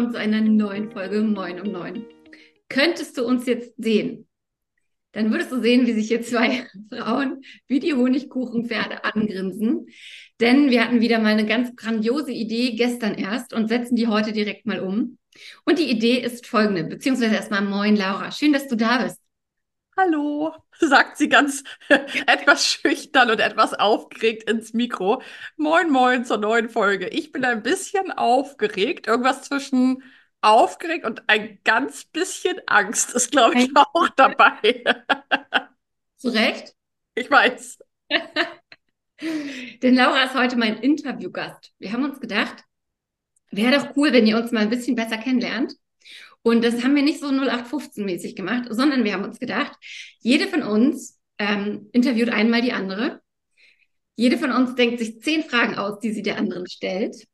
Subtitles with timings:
[0.00, 2.06] willkommen zu einer neuen Folge Moin um Neun.
[2.70, 4.26] Könntest du uns jetzt sehen,
[5.12, 9.88] dann würdest du sehen, wie sich hier zwei Frauen wie die Honigkuchenpferde angrinsen.
[10.40, 14.32] Denn wir hatten wieder mal eine ganz grandiose Idee gestern erst und setzen die heute
[14.32, 15.18] direkt mal um.
[15.66, 19.19] Und die Idee ist folgende, beziehungsweise erstmal Moin Laura, schön, dass du da bist.
[20.02, 21.62] Hallo, sagt sie ganz
[22.26, 25.20] etwas schüchtern und etwas aufgeregt ins Mikro.
[25.58, 27.08] Moin, moin zur neuen Folge.
[27.08, 30.02] Ich bin ein bisschen aufgeregt, irgendwas zwischen
[30.40, 34.82] aufgeregt und ein ganz bisschen Angst ist, glaube ich, auch dabei.
[36.16, 36.74] Zu Recht?
[37.14, 37.80] Ich weiß.
[39.82, 41.74] Denn Laura ist heute mein Interviewgast.
[41.78, 42.64] Wir haben uns gedacht,
[43.50, 45.74] wäre doch cool, wenn ihr uns mal ein bisschen besser kennenlernt.
[46.42, 49.72] Und das haben wir nicht so 0815-mäßig gemacht, sondern wir haben uns gedacht,
[50.20, 53.20] jede von uns ähm, interviewt einmal die andere.
[54.16, 57.26] Jede von uns denkt sich zehn Fragen aus, die sie der anderen stellt.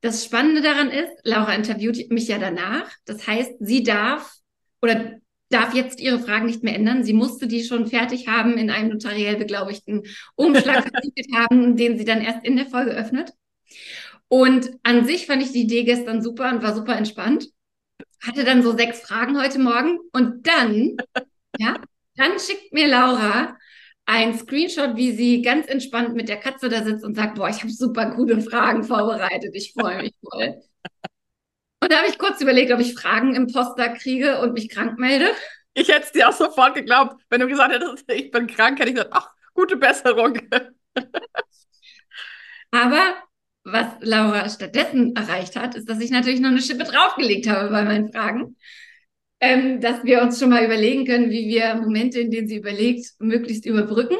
[0.00, 2.90] Das Spannende daran ist, Laura interviewt mich ja danach.
[3.04, 4.32] Das heißt, sie darf
[4.80, 5.18] oder
[5.50, 7.04] darf jetzt ihre Fragen nicht mehr ändern.
[7.04, 10.02] Sie musste die schon fertig haben in einem notariell beglaubigten
[10.36, 10.88] Umschlag
[11.34, 13.32] haben, den sie dann erst in der Folge öffnet.
[14.28, 17.48] Und an sich fand ich die Idee gestern super und war super entspannt.
[18.24, 20.96] Hatte dann so sechs Fragen heute Morgen und dann,
[21.58, 21.76] ja,
[22.16, 23.56] dann schickt mir Laura
[24.06, 27.60] ein Screenshot, wie sie ganz entspannt mit der Katze da sitzt und sagt, boah, ich
[27.60, 30.62] habe super gute Fragen vorbereitet, ich freue mich voll.
[31.80, 34.98] Und da habe ich kurz überlegt, ob ich Fragen im Poster kriege und mich krank
[34.98, 35.30] melde.
[35.74, 37.22] Ich hätte es dir auch sofort geglaubt.
[37.28, 40.38] Wenn du gesagt hättest, ich bin krank, hätte ich gesagt, ach, gute Besserung.
[42.70, 43.27] Aber
[43.72, 47.84] was Laura stattdessen erreicht hat, ist, dass ich natürlich noch eine Schippe draufgelegt habe bei
[47.84, 48.56] meinen Fragen
[49.40, 53.14] ähm, dass wir uns schon mal überlegen können, wie wir Momente, in denen sie überlegt,
[53.18, 54.16] möglichst überbrücken.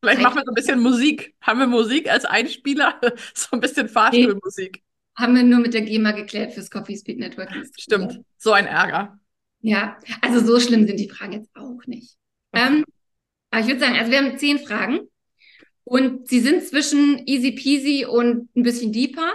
[0.00, 1.34] Vielleicht machen wir so ein bisschen Musik.
[1.40, 3.00] Haben wir Musik als Einspieler?
[3.34, 4.82] so ein bisschen Fahrstuhlmusik.
[5.14, 7.50] Haben wir nur mit der GEMA geklärt fürs Coffee Speed Network.
[7.78, 9.20] Stimmt, so ein Ärger.
[9.60, 12.16] Ja, also so schlimm sind die Fragen jetzt auch nicht.
[12.50, 12.66] Okay.
[12.66, 12.84] Ähm,
[13.50, 15.00] aber ich würde sagen, also wir haben zehn Fragen
[15.84, 19.32] und sie sind zwischen easy peasy und ein bisschen deeper.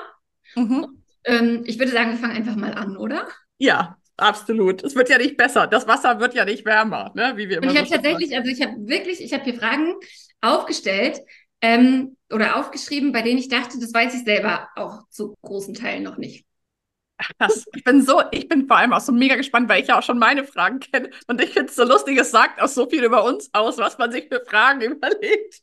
[0.56, 0.84] Mhm.
[0.84, 3.28] Und, ähm, ich würde sagen, wir fangen einfach mal an, oder?
[3.58, 4.84] Ja, Absolut.
[4.84, 5.68] Es wird ja nicht besser.
[5.68, 7.34] Das Wasser wird ja nicht wärmer, ne?
[7.35, 9.94] wie wir immer Und ich habe tatsächlich, also ich habe wirklich, ich habe hier Fragen
[10.41, 11.22] aufgestellt
[11.62, 16.03] ähm, oder aufgeschrieben, bei denen ich dachte, das weiß ich selber auch zu großen Teilen
[16.03, 16.46] noch nicht.
[17.38, 19.97] Das, ich bin so, ich bin vor allem auch so mega gespannt, weil ich ja
[19.97, 21.09] auch schon meine Fragen kenne.
[21.28, 23.97] Und ich finde es so lustig, es sagt auch so viel über uns aus, was
[23.97, 25.62] man sich für Fragen überlegt.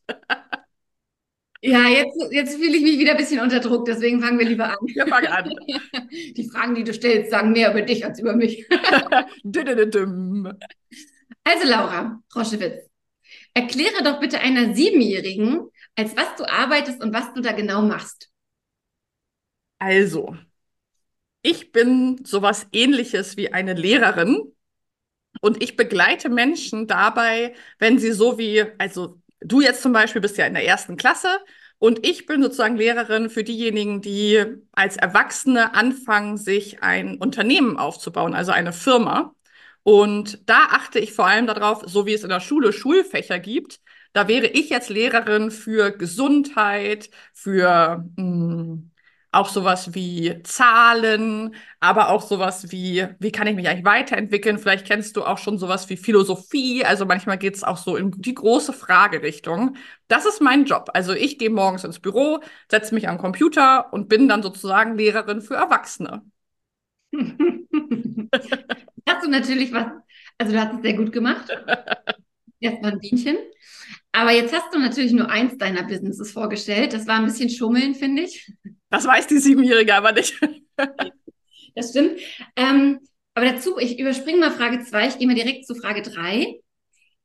[1.66, 4.68] Ja, jetzt, jetzt fühle ich mich wieder ein bisschen unter Druck, deswegen fangen wir lieber
[4.68, 4.76] an.
[4.84, 5.48] Wir fangen an.
[6.36, 8.66] Die Fragen, die du stellst, sagen mehr über dich als über mich.
[11.44, 12.86] also Laura Roschewitz,
[13.54, 18.28] erkläre doch bitte einer Siebenjährigen, als was du arbeitest und was du da genau machst.
[19.78, 20.36] Also,
[21.40, 24.52] ich bin sowas ähnliches wie eine Lehrerin
[25.40, 30.36] und ich begleite Menschen dabei, wenn sie so wie, also du jetzt zum Beispiel bist
[30.38, 31.28] ja in der ersten Klasse
[31.78, 38.34] und ich bin sozusagen Lehrerin für diejenigen, die als Erwachsene anfangen, sich ein Unternehmen aufzubauen,
[38.34, 39.34] also eine Firma.
[39.82, 43.80] Und da achte ich vor allem darauf, so wie es in der Schule Schulfächer gibt,
[44.14, 48.90] da wäre ich jetzt Lehrerin für Gesundheit, für mh, hm,
[49.34, 54.58] auch sowas wie Zahlen, aber auch sowas wie, wie kann ich mich eigentlich weiterentwickeln?
[54.58, 56.84] Vielleicht kennst du auch schon sowas wie Philosophie.
[56.84, 59.76] Also manchmal geht es auch so in die große Fragerichtung.
[60.08, 60.90] Das ist mein Job.
[60.94, 62.40] Also ich gehe morgens ins Büro,
[62.70, 66.22] setze mich am Computer und bin dann sozusagen Lehrerin für Erwachsene.
[69.08, 69.86] hast du natürlich was,
[70.38, 71.50] also du hast es sehr gut gemacht.
[72.60, 73.36] Erstmal ein Bienchen.
[74.12, 76.92] Aber jetzt hast du natürlich nur eins deiner Businesses vorgestellt.
[76.92, 78.52] Das war ein bisschen Schummeln, finde ich.
[78.94, 80.40] Das weiß die Siebenjährige aber nicht.
[81.74, 82.20] das stimmt.
[82.54, 83.00] Ähm,
[83.34, 85.08] aber dazu, ich überspringe mal Frage zwei.
[85.08, 86.60] ich gehe mal direkt zu Frage drei.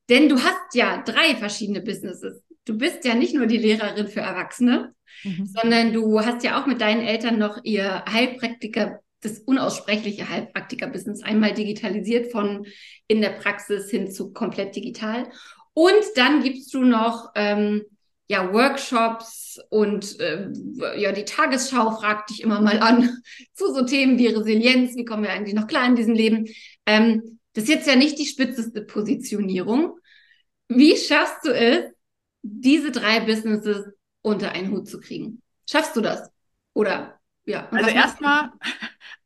[0.09, 2.41] Denn du hast ja drei verschiedene Businesses.
[2.65, 5.45] Du bist ja nicht nur die Lehrerin für Erwachsene, mhm.
[5.45, 11.53] sondern du hast ja auch mit deinen Eltern noch ihr Heilpraktiker, das unaussprechliche Heilpraktiker-Business einmal
[11.53, 12.65] digitalisiert von
[13.07, 15.29] in der Praxis hin zu komplett digital.
[15.75, 17.83] Und dann gibst du noch ähm,
[18.29, 20.49] ja, Workshops und äh,
[20.97, 23.21] ja, die Tagesschau fragt dich immer mal an
[23.53, 26.47] zu so Themen wie Resilienz, wie kommen wir eigentlich noch klar in diesem Leben.
[26.85, 29.97] Ähm, das ist jetzt ja nicht die spitzeste Positionierung.
[30.67, 31.85] Wie schaffst du es,
[32.43, 33.87] diese drei Businesses
[34.21, 35.41] unter einen Hut zu kriegen?
[35.67, 36.29] Schaffst du das?
[36.73, 37.67] Oder ja.
[37.71, 38.51] Also erstmal,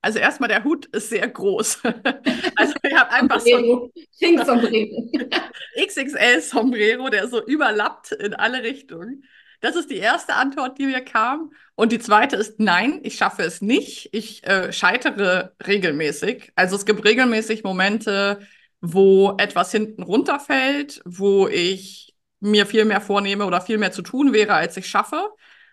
[0.03, 1.79] also erstmal der Hut ist sehr groß.
[2.55, 3.89] also ich habe einfach so
[4.21, 5.09] ein Sombrero.
[5.81, 9.23] XXL Sombrero, der so überlappt in alle Richtungen.
[9.61, 11.53] Das ist die erste Antwort, die mir kam.
[11.75, 14.09] Und die zweite ist nein, ich schaffe es nicht.
[14.11, 16.51] Ich äh, scheitere regelmäßig.
[16.55, 18.41] Also es gibt regelmäßig Momente,
[18.81, 24.33] wo etwas hinten runterfällt, wo ich mir viel mehr vornehme oder viel mehr zu tun
[24.33, 25.29] wäre, als ich schaffe.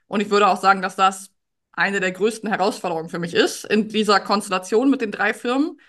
[0.07, 1.33] Und ich würde auch sagen, dass das
[1.81, 5.81] eine der größten Herausforderungen für mich ist in dieser Konstellation mit den drei Firmen.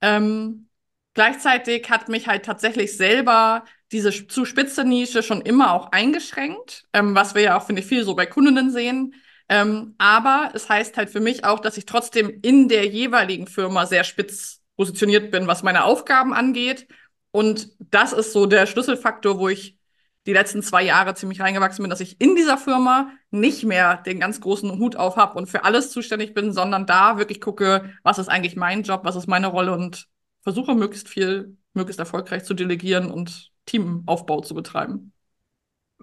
[0.00, 0.68] Ähm,
[1.14, 7.14] gleichzeitig hat mich halt tatsächlich selber diese zu spitze Nische schon immer auch eingeschränkt, ähm,
[7.16, 9.14] was wir ja auch, finde ich, viel so bei Kundinnen sehen.
[9.48, 13.86] Ähm, aber es heißt halt für mich auch, dass ich trotzdem in der jeweiligen Firma
[13.86, 16.86] sehr spitz positioniert bin, was meine Aufgaben angeht.
[17.32, 19.79] Und das ist so der Schlüsselfaktor, wo ich
[20.26, 24.20] die letzten zwei Jahre ziemlich reingewachsen bin, dass ich in dieser Firma nicht mehr den
[24.20, 28.18] ganz großen Hut auf habe und für alles zuständig bin, sondern da wirklich gucke, was
[28.18, 30.08] ist eigentlich mein Job, was ist meine Rolle und
[30.42, 35.12] versuche möglichst viel, möglichst erfolgreich zu delegieren und Teamaufbau zu betreiben.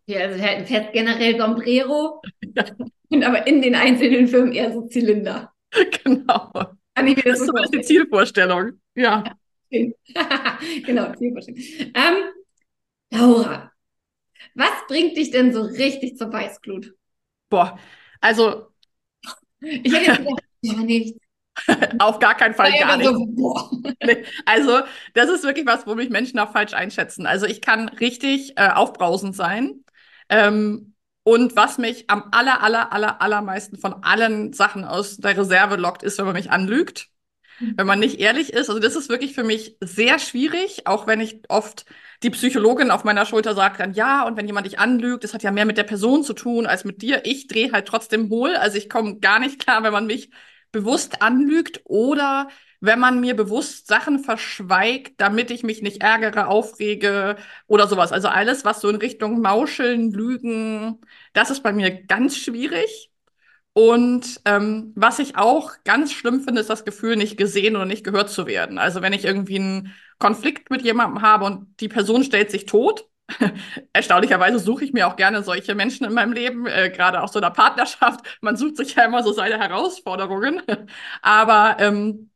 [0.05, 2.65] Ja, also fährt generell Sombrero, ja.
[3.09, 5.51] und aber in den einzelnen Firmen eher so Zylinder.
[6.03, 6.51] Genau.
[6.95, 8.79] Kann ich mir das, das ist so die Zielvorstellung.
[8.95, 9.23] Ja.
[9.69, 11.59] genau, Zielvorstellung.
[11.93, 12.31] Ähm,
[13.11, 13.71] Laura,
[14.55, 16.93] was bringt dich denn so richtig zur Weißglut?
[17.49, 17.77] Boah,
[18.21, 18.67] also.
[19.59, 21.19] Ich hätte jetzt gedacht, ja, nichts.
[21.99, 23.07] Auf gar keinen Fall gar nicht.
[23.07, 24.81] So, nee, also,
[25.13, 27.25] das ist wirklich was, wo mich Menschen auch falsch einschätzen.
[27.25, 29.83] Also, ich kann richtig äh, aufbrausend sein.
[30.29, 30.93] Ähm,
[31.23, 36.03] und was mich am aller, aller, aller, allermeisten von allen Sachen aus der Reserve lockt,
[36.03, 37.09] ist, wenn man mich anlügt.
[37.59, 38.69] Wenn man nicht ehrlich ist.
[38.69, 41.85] Also, das ist wirklich für mich sehr schwierig, auch wenn ich oft
[42.23, 45.43] die Psychologin auf meiner Schulter sagt dann, ja, und wenn jemand dich anlügt, das hat
[45.43, 47.21] ja mehr mit der Person zu tun als mit dir.
[47.25, 48.55] Ich drehe halt trotzdem hohl.
[48.55, 50.29] Also ich komme gar nicht klar, wenn man mich
[50.71, 52.47] bewusst anlügt oder
[52.79, 57.37] wenn man mir bewusst Sachen verschweigt, damit ich mich nicht ärgere, aufrege
[57.67, 58.11] oder sowas.
[58.11, 60.99] Also alles, was so in Richtung Mauscheln, Lügen,
[61.33, 63.11] das ist bei mir ganz schwierig.
[63.77, 68.03] Und ähm, was ich auch ganz schlimm finde, ist das Gefühl, nicht gesehen oder nicht
[68.03, 68.79] gehört zu werden.
[68.79, 73.07] Also wenn ich irgendwie einen Konflikt mit jemandem habe und die Person stellt sich tot,
[73.93, 77.39] Erstaunlicherweise suche ich mir auch gerne solche Menschen in meinem Leben, äh, gerade auch so
[77.39, 78.21] in der Partnerschaft.
[78.41, 80.61] Man sucht sich ja immer so seine Herausforderungen.
[81.21, 82.31] Aber ähm,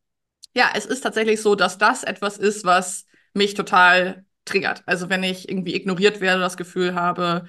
[0.56, 4.84] ja, es ist tatsächlich so, dass das etwas ist, was mich total triggert.
[4.86, 7.48] Also wenn ich irgendwie ignoriert werde, das Gefühl habe,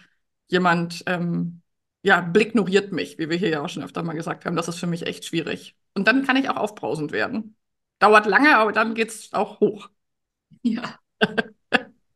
[0.49, 1.62] jemand ähm,
[2.03, 4.79] ja, blickignoriert mich, wie wir hier ja auch schon öfter mal gesagt haben, das ist
[4.79, 5.77] für mich echt schwierig.
[5.95, 7.57] Und dann kann ich auch aufbrausend werden.
[7.99, 9.89] Dauert lange, aber dann geht's auch hoch.
[10.63, 10.99] Ja.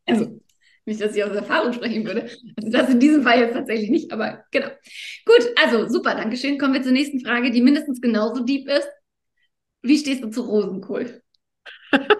[0.09, 0.41] Also
[0.85, 2.31] nicht, dass ich aus Erfahrung sprechen würde.
[2.57, 4.69] Also das in diesem Fall jetzt tatsächlich nicht, aber genau.
[5.25, 6.59] Gut, also super, Dankeschön.
[6.59, 8.89] Kommen wir zur nächsten Frage, die mindestens genauso deep ist.
[9.83, 11.23] Wie stehst du zu Rosenkohl?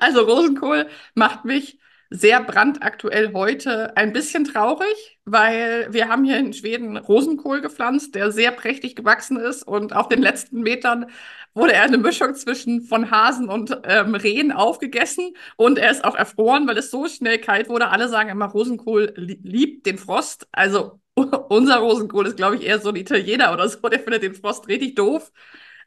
[0.00, 1.78] also Rosenkohl macht mich
[2.10, 8.32] sehr brandaktuell heute ein bisschen traurig, weil wir haben hier in Schweden Rosenkohl gepflanzt, der
[8.32, 11.06] sehr prächtig gewachsen ist und auf den letzten Metern
[11.54, 16.14] wurde er eine Mischung zwischen von Hasen und ähm, Rehen aufgegessen und er ist auch
[16.14, 17.88] erfroren, weil es so schnell kalt wurde.
[17.88, 20.46] Alle sagen immer, Rosenkohl liebt den Frost.
[20.52, 21.00] Also
[21.48, 24.68] unser Rosenkohl ist, glaube ich, eher so ein Italiener oder so, der findet den Frost
[24.68, 25.32] richtig doof.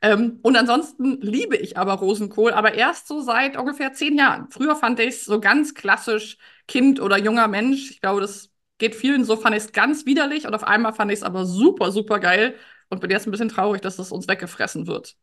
[0.01, 4.49] Ähm, und ansonsten liebe ich aber Rosenkohl, aber erst so seit ungefähr zehn Jahren.
[4.49, 6.37] Früher fand ich es so ganz klassisch
[6.67, 7.91] Kind oder junger Mensch.
[7.91, 8.49] Ich glaube, das
[8.79, 11.45] geht vielen so, fand ich es ganz widerlich und auf einmal fand ich es aber
[11.45, 12.55] super, super geil
[12.89, 15.15] und bin jetzt ein bisschen traurig, dass es uns weggefressen wird.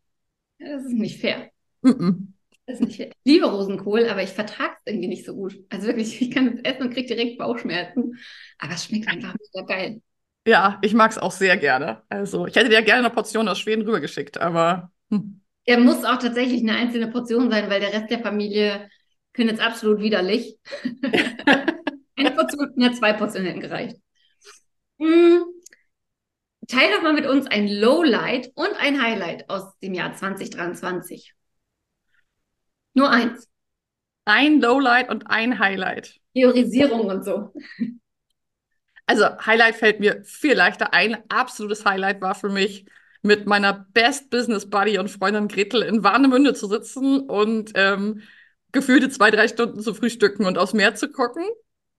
[0.61, 1.50] Das ist nicht fair.
[1.83, 2.26] Mm -mm.
[2.67, 3.09] Das ist nicht fair.
[3.25, 5.59] Ich liebe Rosenkohl, aber ich vertrage es irgendwie nicht so gut.
[5.71, 8.17] Also wirklich, ich kann es essen und kriege direkt Bauchschmerzen.
[8.59, 10.02] Aber es schmeckt einfach mega geil.
[10.49, 12.05] Ja, ich mag es auch sehr gerne.
[12.09, 14.90] Also, ich hätte dir gerne eine Portion aus Schweden rübergeschickt, aber.
[15.11, 15.43] Hm.
[15.67, 18.88] Er muss auch tatsächlich eine einzelne Portion sein, weil der Rest der Familie
[19.35, 20.59] findet es absolut widerlich.
[22.17, 23.97] eine Portion, na, zwei Portionen hätten gereicht.
[24.99, 25.45] Hm.
[26.67, 31.35] Teil doch mal mit uns ein Lowlight und ein Highlight aus dem Jahr 2023.
[32.95, 33.47] Nur eins.
[34.25, 36.19] Ein Lowlight und ein Highlight.
[36.33, 37.52] Priorisierung und so.
[39.09, 41.17] Also Highlight fällt mir viel leichter ein.
[41.31, 42.85] Absolutes Highlight war für mich,
[43.23, 48.23] mit meiner Best Business Buddy und Freundin Gretel in Warnemünde zu sitzen und ähm,
[48.71, 51.45] gefühlte zwei, drei Stunden zu frühstücken und aufs Meer zu gucken.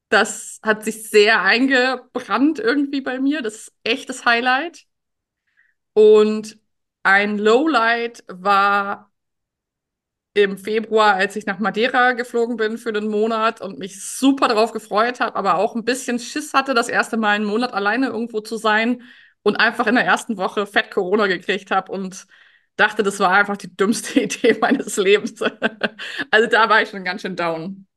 [0.09, 3.41] Das hat sich sehr eingebrannt irgendwie bei mir.
[3.41, 4.85] Das ist echtes Highlight.
[5.93, 6.57] Und
[7.01, 9.08] ein Lowlight war
[10.33, 14.71] im Februar, als ich nach Madeira geflogen bin für einen Monat und mich super darauf
[14.71, 18.39] gefreut habe, aber auch ein bisschen Schiss hatte, das erste Mal einen Monat alleine irgendwo
[18.41, 19.01] zu sein
[19.43, 22.27] und einfach in der ersten Woche fett Corona gekriegt habe und
[22.75, 25.41] dachte, das war einfach die dümmste Idee meines Lebens.
[26.31, 27.87] also da war ich schon ganz schön down.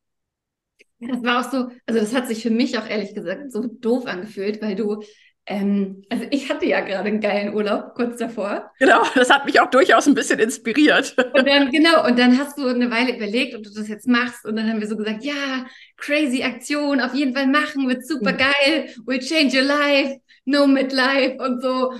[1.00, 4.06] Das war auch so, also das hat sich für mich auch ehrlich gesagt so doof
[4.06, 5.02] angefühlt, weil du,
[5.46, 8.70] ähm, also ich hatte ja gerade einen geilen Urlaub kurz davor.
[8.78, 11.16] Genau, das hat mich auch durchaus ein bisschen inspiriert.
[11.34, 14.44] Und dann, genau, und dann hast du eine Weile überlegt, ob du das jetzt machst.
[14.44, 18.32] Und dann haben wir so gesagt, ja, crazy Aktion, auf jeden Fall machen, wird super
[18.32, 21.92] geil, will change your life, no midlife und so.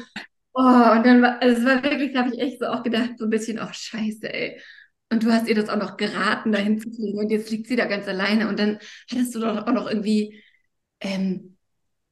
[0.54, 0.60] Oh,
[0.92, 3.30] und dann war, also es war wirklich, habe ich echt so auch gedacht, so ein
[3.30, 4.60] bisschen, oh scheiße, ey.
[5.10, 7.18] Und du hast ihr das auch noch geraten, dahin zu fliegen.
[7.18, 8.48] Und jetzt fliegt sie da ganz alleine.
[8.48, 8.78] Und dann
[9.10, 10.42] hattest du doch auch noch irgendwie,
[11.00, 11.51] ähm,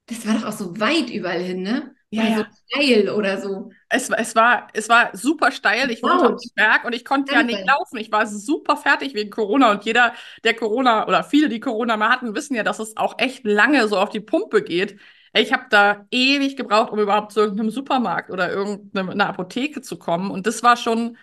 [0.07, 1.95] das war doch auch so weit überall hin, ne?
[2.09, 2.37] Ja, ja.
[2.37, 3.71] so steil oder so.
[3.89, 5.91] Es, es, war, es war super steil.
[5.91, 6.33] Ich wohnte Wow.
[6.33, 7.67] auf dem Berg und ich konnte ja nicht Danke.
[7.67, 7.97] laufen.
[7.97, 9.71] Ich war super fertig wegen Corona.
[9.71, 10.13] Und jeder,
[10.45, 13.87] der Corona oder viele, die Corona mal hatten, wissen ja, dass es auch echt lange
[13.89, 14.97] so auf die Pumpe geht.
[15.33, 20.31] Ich habe da ewig gebraucht, um überhaupt zu irgendeinem Supermarkt oder irgendeiner Apotheke zu kommen.
[20.31, 21.17] Und das war schon,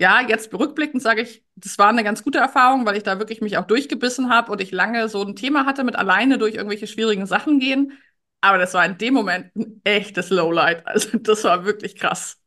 [0.00, 3.40] ja, jetzt rückblickend sage ich, das war eine ganz gute Erfahrung, weil ich da wirklich
[3.40, 6.86] mich auch durchgebissen habe und ich lange so ein Thema hatte mit alleine durch irgendwelche
[6.86, 7.92] schwierigen Sachen gehen.
[8.40, 10.86] Aber das war in dem Moment ein echtes Lowlight.
[10.86, 12.38] Also das war wirklich krass.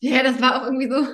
[0.00, 1.06] Ja, das war auch irgendwie so,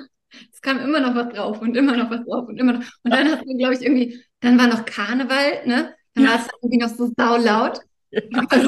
[0.51, 2.83] es kam immer noch was drauf und immer noch was drauf und immer noch.
[3.03, 5.95] Und dann hast du, glaube ich, irgendwie, dann war noch Karneval, ne?
[6.15, 7.79] Dann war es irgendwie noch so saulaut.
[8.11, 8.21] Ja.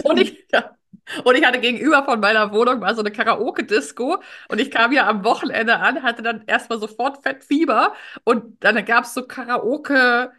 [0.04, 0.76] Und ich, ja.
[1.24, 4.18] Und ich hatte gegenüber von meiner Wohnung mal so eine Karaoke-Disco
[4.50, 9.04] und ich kam ja am Wochenende an, hatte dann erstmal sofort Fettfieber und dann gab
[9.04, 10.32] es so Karaoke,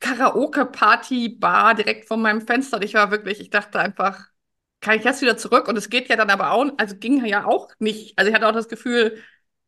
[0.00, 4.26] Karaoke-Party-Bar direkt vor meinem Fenster und ich war wirklich, ich dachte einfach,
[4.80, 5.68] kann ich jetzt wieder zurück?
[5.68, 8.46] Und es geht ja dann aber auch, also ging ja auch nicht, also ich hatte
[8.48, 9.22] auch das Gefühl,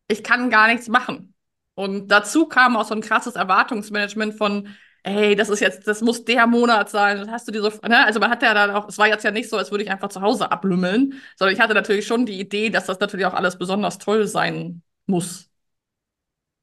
[0.07, 1.33] ich kann gar nichts machen.
[1.75, 4.69] Und dazu kam auch so ein krasses Erwartungsmanagement von,
[5.03, 8.05] ey, das ist jetzt, das muss der Monat sein, das hast du dir so, ne?
[8.05, 9.91] Also man hat ja dann auch, es war jetzt ja nicht so, als würde ich
[9.91, 13.33] einfach zu Hause ablümmeln, sondern ich hatte natürlich schon die Idee, dass das natürlich auch
[13.33, 15.49] alles besonders toll sein muss.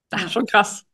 [0.08, 0.86] Das ist schon krass.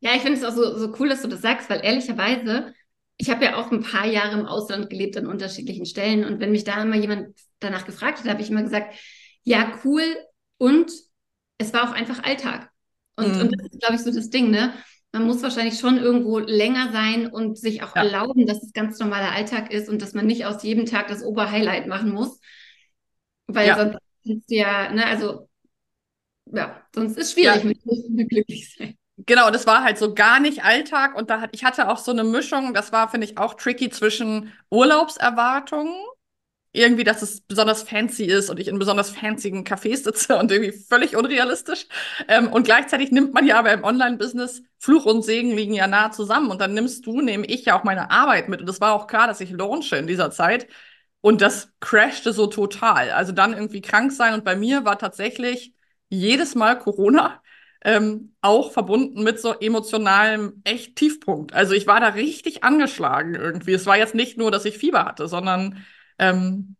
[0.00, 2.72] Ja, ich finde es auch so, so cool, dass du das sagst, weil ehrlicherweise,
[3.16, 6.52] ich habe ja auch ein paar Jahre im Ausland gelebt an unterschiedlichen Stellen und wenn
[6.52, 8.94] mich da immer jemand danach gefragt hat, habe ich immer gesagt,
[9.44, 10.02] ja, cool
[10.58, 10.90] und
[11.58, 12.70] es war auch einfach Alltag.
[13.16, 13.40] Und, Mhm.
[13.42, 14.72] und das ist, glaube ich, so das Ding, ne?
[15.12, 18.02] Man muss wahrscheinlich schon irgendwo länger sein und sich auch Ja.
[18.04, 21.22] erlauben, dass es ganz normaler Alltag ist und dass man nicht aus jedem Tag das
[21.24, 22.38] Oberhighlight machen muss.
[23.46, 23.76] Weil Ja.
[23.76, 25.48] sonst ist ja, ne, also,
[26.46, 27.68] ja, sonst ist schwierig Ja.
[27.68, 28.96] mit mit glücklich sein.
[29.30, 32.10] Genau, das war halt so gar nicht Alltag und da hat, ich hatte auch so
[32.10, 35.94] eine Mischung, das war, finde ich, auch tricky zwischen Urlaubserwartungen,
[36.72, 40.72] irgendwie, dass es besonders fancy ist und ich in besonders fancyen Cafés sitze und irgendwie
[40.72, 41.86] völlig unrealistisch.
[42.28, 46.10] Ähm, und gleichzeitig nimmt man ja aber im Online-Business, Fluch und Segen liegen ja nah
[46.12, 48.94] zusammen und dann nimmst du, nehme ich ja auch meine Arbeit mit und es war
[48.94, 50.68] auch klar, dass ich launche in dieser Zeit
[51.20, 53.10] und das crashte so total.
[53.10, 55.74] Also dann irgendwie krank sein und bei mir war tatsächlich
[56.08, 57.39] jedes Mal Corona
[57.84, 61.54] ähm, auch verbunden mit so emotionalem echt Tiefpunkt.
[61.54, 63.72] Also ich war da richtig angeschlagen irgendwie.
[63.72, 65.84] Es war jetzt nicht nur, dass ich Fieber hatte, sondern
[66.18, 66.76] ähm,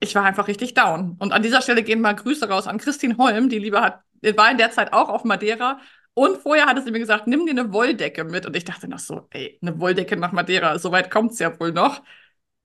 [0.00, 1.16] ich war einfach richtig down.
[1.18, 4.00] Und an dieser Stelle gehen mal Grüße raus an Christine Holm, die lieber hat,
[4.36, 5.80] war in der Zeit auch auf Madeira.
[6.14, 8.46] Und vorher hatte sie mir gesagt, nimm dir eine Wolldecke mit.
[8.46, 11.72] Und ich dachte noch so, ey, eine Wolldecke nach Madeira, so weit kommt's ja wohl
[11.72, 12.02] noch.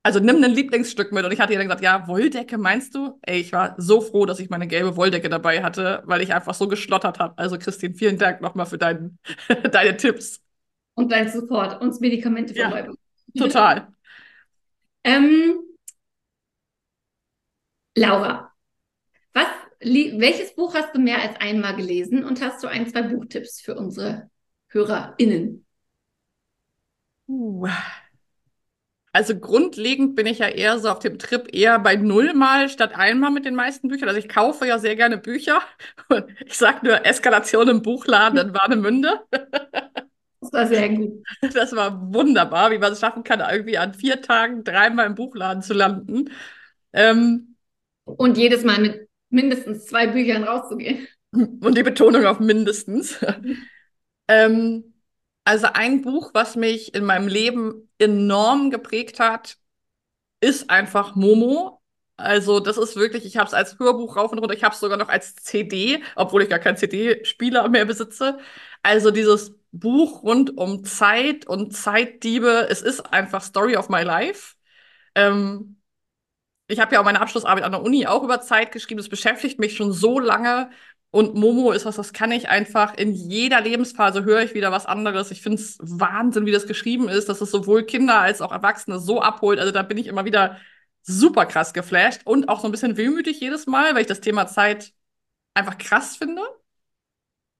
[0.01, 1.25] Also nimm ein Lieblingsstück mit.
[1.25, 3.19] Und ich hatte ihr dann gesagt, ja, Wolldecke meinst du?
[3.21, 6.53] Ey, ich war so froh, dass ich meine gelbe Wolldecke dabei hatte, weil ich einfach
[6.53, 7.37] so geschlottert habe.
[7.37, 9.19] Also Christine, vielen Dank nochmal für dein,
[9.71, 10.41] deine Tipps.
[10.95, 12.69] Und dein Support, uns Medikamente Ja.
[12.69, 12.89] vorbei.
[13.37, 13.87] Total.
[15.05, 15.59] Ähm,
[17.95, 18.51] Laura,
[19.33, 19.47] was,
[19.81, 23.75] welches Buch hast du mehr als einmal gelesen und hast du ein, zwei Buchtipps für
[23.75, 24.29] unsere
[24.67, 25.65] HörerInnen?
[27.29, 27.67] Uh.
[29.19, 32.95] Also grundlegend bin ich ja eher so auf dem Trip eher bei null Mal statt
[32.95, 34.07] einmal mit den meisten Büchern.
[34.07, 35.59] Also ich kaufe ja sehr gerne Bücher.
[36.07, 39.19] Und ich sag nur Eskalation im Buchladen in Warnemünde.
[40.39, 41.21] Das war sehr gut.
[41.53, 45.61] Das war wunderbar, wie man es schaffen kann, irgendwie an vier Tagen dreimal im Buchladen
[45.61, 46.29] zu landen.
[46.93, 47.57] Ähm,
[48.05, 51.09] Und jedes Mal mit mindestens zwei Büchern rauszugehen.
[51.33, 53.19] und die Betonung auf mindestens.
[54.29, 54.88] ähm,
[55.49, 59.57] also ein Buch, was mich in meinem Leben enorm geprägt hat,
[60.41, 61.81] ist einfach Momo.
[62.17, 64.79] Also das ist wirklich, ich habe es als Hörbuch rauf und runter, ich habe es
[64.81, 68.39] sogar noch als CD, obwohl ich gar keinen CD-Spieler mehr besitze.
[68.83, 74.55] Also dieses Buch rund um Zeit und Zeitdiebe, es ist einfach Story of my life.
[75.15, 75.81] Ähm,
[76.67, 78.99] ich habe ja auch meine Abschlussarbeit an der Uni auch über Zeit geschrieben.
[78.99, 80.69] Das beschäftigt mich schon so lange.
[81.11, 84.85] Und Momo ist was, das kann ich einfach in jeder Lebensphase höre ich wieder was
[84.85, 85.31] anderes.
[85.31, 88.99] Ich finde es Wahnsinn, wie das geschrieben ist, dass es sowohl Kinder als auch Erwachsene
[88.99, 89.59] so abholt.
[89.59, 90.57] Also da bin ich immer wieder
[91.01, 94.45] super krass geflasht und auch so ein bisschen wehmütig jedes Mal, weil ich das Thema
[94.47, 94.93] Zeit
[95.55, 96.41] einfach krass finde.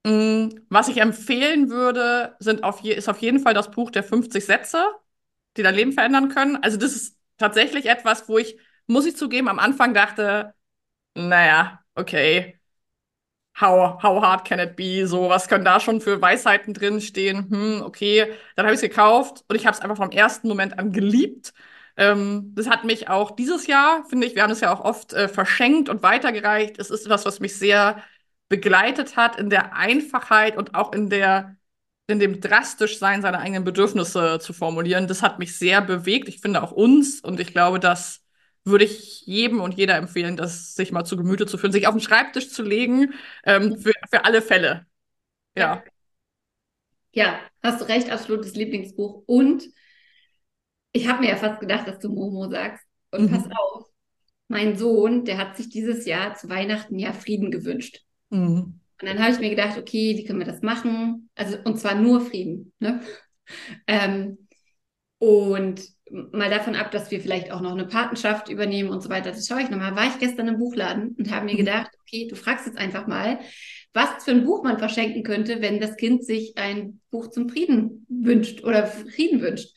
[0.06, 4.04] Mm, Was ich empfehlen würde, sind auf je, ist auf jeden Fall das Buch der
[4.04, 4.84] 50 Sätze,
[5.58, 6.58] die dein Leben verändern können.
[6.58, 10.54] Also das ist tatsächlich etwas, wo ich, muss ich zugeben, am Anfang dachte,
[11.16, 12.59] naja, okay,
[13.60, 15.06] how, how hard can it be?
[15.06, 17.50] So, was können da schon für Weisheiten drin stehen?
[17.50, 18.34] Hm, okay.
[18.56, 21.54] Dann habe ich es gekauft und ich habe es einfach vom ersten Moment an geliebt.
[21.98, 25.14] Ähm, das hat mich auch dieses Jahr, finde ich, wir haben es ja auch oft
[25.14, 26.80] äh, verschenkt und weitergereicht.
[26.80, 28.04] Es ist etwas, was mich sehr
[28.48, 31.56] begleitet hat in der Einfachheit und auch in der
[32.08, 35.08] in dem drastisch sein, seine eigenen Bedürfnisse zu formulieren.
[35.08, 36.28] Das hat mich sehr bewegt.
[36.28, 38.24] Ich finde auch uns und ich glaube, dass
[38.70, 41.96] würde ich jedem und jeder empfehlen, das sich mal zu Gemüte zu führen, sich auf
[41.96, 43.14] den Schreibtisch zu legen,
[43.46, 44.86] ähm, für, für alle Fälle.
[45.58, 45.84] Ja.
[47.12, 49.24] Ja, hast du recht, absolutes Lieblingsbuch.
[49.28, 49.64] Und
[50.92, 52.86] ich habe mir ja fast gedacht, dass du Momo sagst.
[53.12, 53.36] Und Mhm.
[53.36, 53.88] pass auf,
[54.48, 58.02] mein Sohn, der hat sich dieses Jahr zu Weihnachten ja Frieden gewünscht.
[58.32, 58.80] Mhm.
[59.02, 61.30] Und dann habe ich mir gedacht, okay, wie können wir das machen?
[61.36, 63.02] Also, und zwar nur Frieden, ne?
[63.88, 64.49] Ähm,
[65.20, 69.32] und mal davon ab, dass wir vielleicht auch noch eine Patenschaft übernehmen und so weiter,
[69.32, 69.96] das schaue ich nochmal.
[69.96, 71.58] War ich gestern im Buchladen und habe mir Mhm.
[71.58, 73.40] gedacht, okay, du fragst jetzt einfach mal,
[73.94, 78.06] was für ein Buch man verschenken könnte, wenn das Kind sich ein Buch zum Frieden
[78.10, 79.76] wünscht oder Frieden wünscht.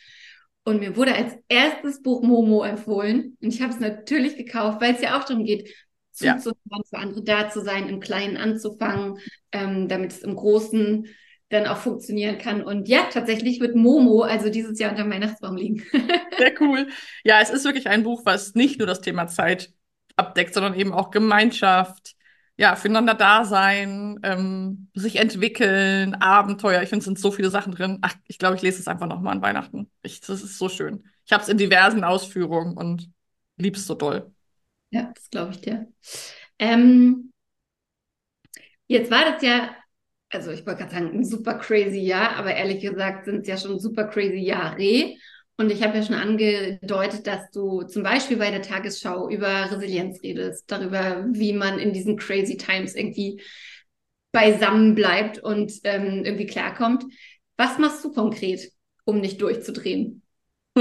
[0.64, 3.36] Und mir wurde als erstes Buch Momo empfohlen.
[3.42, 5.68] Und ich habe es natürlich gekauft, weil es ja auch darum geht,
[6.20, 6.36] Ja.
[6.36, 9.18] zuzuhören, für andere da zu sein, im Kleinen anzufangen,
[9.50, 11.08] ähm, damit es im Großen
[11.52, 12.62] dann auch funktionieren kann.
[12.62, 15.84] Und ja, tatsächlich wird Momo also dieses Jahr unter dem Weihnachtsbaum liegen.
[16.38, 16.88] Sehr cool.
[17.24, 19.72] Ja, es ist wirklich ein Buch, was nicht nur das Thema Zeit
[20.16, 22.14] abdeckt, sondern eben auch Gemeinschaft,
[22.56, 26.82] ja, füreinander da sein, ähm, sich entwickeln, Abenteuer.
[26.82, 27.98] Ich finde, es sind so viele Sachen drin.
[28.00, 29.90] Ach, ich glaube, ich lese es einfach nochmal an Weihnachten.
[30.02, 31.04] Ich, das ist so schön.
[31.26, 33.10] Ich habe es in diversen Ausführungen und
[33.58, 34.32] lieb's so doll.
[34.90, 35.86] Ja, das glaube ich dir.
[36.58, 37.30] Ähm,
[38.86, 39.74] jetzt war das ja,
[40.32, 43.56] also ich wollte gerade sagen, ein super crazy Jahr, aber ehrlich gesagt sind es ja
[43.56, 45.14] schon super crazy Jahre.
[45.58, 50.22] Und ich habe ja schon angedeutet, dass du zum Beispiel bei der Tagesschau über Resilienz
[50.22, 53.40] redest, darüber, wie man in diesen crazy times irgendwie
[54.32, 57.04] beisammen bleibt und ähm, irgendwie klarkommt.
[57.58, 58.72] Was machst du konkret,
[59.04, 60.22] um nicht durchzudrehen?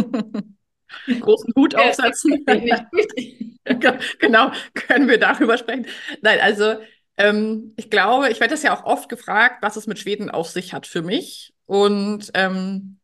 [1.20, 2.46] Großen Hut aufsetzen.
[4.20, 5.86] Genau, können wir darüber sprechen.
[6.24, 6.78] Nein, also
[7.18, 10.50] ähm, ich glaube, ich werde das ja auch oft gefragt, was es mit Schweden auf
[10.50, 11.54] sich hat für mich.
[11.66, 13.00] Und ähm,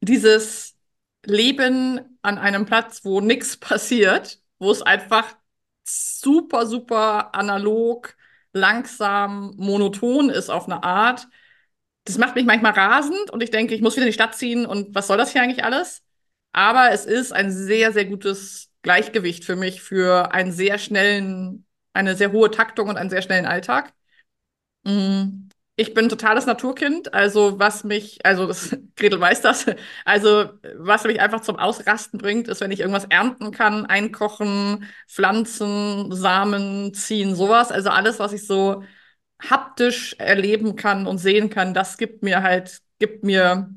[0.00, 0.76] dieses
[1.24, 5.36] Leben an einem Platz, wo nichts passiert, wo es einfach
[5.84, 8.16] super, super analog,
[8.52, 11.26] langsam, monoton ist auf eine Art,
[12.04, 14.66] das macht mich manchmal rasend und ich denke, ich muss wieder in die Stadt ziehen
[14.66, 16.02] und was soll das hier eigentlich alles?
[16.52, 22.16] Aber es ist ein sehr, sehr gutes Gleichgewicht für mich für einen sehr schnellen, eine
[22.16, 23.92] sehr hohe Taktung und einen sehr schnellen Alltag.
[24.84, 29.66] Mm, Ich bin ein totales Naturkind, also was mich, also das, Gretel weiß das,
[30.04, 36.12] also was mich einfach zum Ausrasten bringt, ist, wenn ich irgendwas ernten kann, einkochen, pflanzen,
[36.12, 37.72] Samen ziehen, sowas.
[37.72, 38.84] Also alles, was ich so
[39.42, 43.70] haptisch erleben kann und sehen kann, das gibt mir halt, gibt mir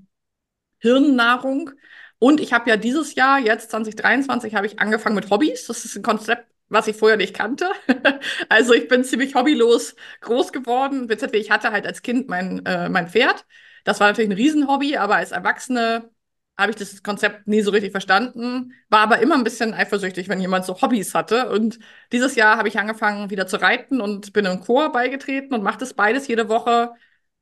[0.80, 1.72] Hirnnahrung.
[2.20, 5.68] Und ich habe ja dieses Jahr, jetzt 2023, habe ich angefangen mit Hobbys.
[5.68, 7.70] Das ist ein Konzept, was ich vorher nicht kannte.
[8.50, 11.08] Also ich bin ziemlich hobbylos groß geworden.
[11.08, 13.46] Beziehungsweise Ich hatte halt als Kind mein, äh, mein Pferd.
[13.84, 16.10] Das war natürlich ein Riesenhobby, aber als Erwachsene
[16.58, 20.40] habe ich das Konzept nie so richtig verstanden, war aber immer ein bisschen eifersüchtig, wenn
[20.42, 21.50] jemand so Hobbys hatte.
[21.50, 21.78] Und
[22.12, 25.78] dieses Jahr habe ich angefangen, wieder zu reiten und bin im Chor beigetreten und mache
[25.78, 26.92] das beides jede Woche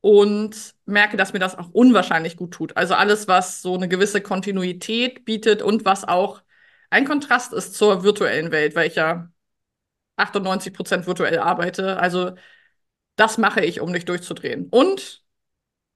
[0.02, 2.78] und merke, dass mir das auch unwahrscheinlich gut tut.
[2.78, 6.42] Also alles, was so eine gewisse Kontinuität bietet und was auch
[6.96, 9.30] ein Kontrast ist zur virtuellen Welt, weil ich ja
[10.18, 12.00] 98 Prozent virtuell arbeite.
[12.00, 12.36] Also
[13.18, 14.68] das mache ich, um nicht durchzudrehen.
[14.72, 15.24] Und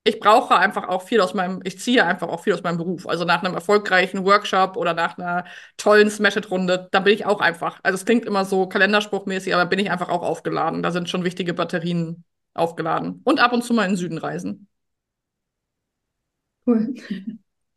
[0.05, 3.07] ich brauche einfach auch viel aus meinem, ich ziehe einfach auch viel aus meinem Beruf.
[3.07, 5.45] Also nach einem erfolgreichen Workshop oder nach einer
[5.77, 7.79] tollen Smash-It-Runde, da bin ich auch einfach.
[7.83, 10.83] Also es klingt immer so kalenderspruchmäßig, aber bin ich einfach auch aufgeladen.
[10.83, 12.23] Da sind schon wichtige Batterien
[12.55, 13.21] aufgeladen.
[13.25, 14.67] Und ab und zu mal in den Süden reisen.
[16.65, 16.93] Cool.